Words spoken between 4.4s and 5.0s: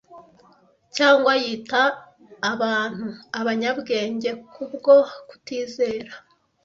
kubwo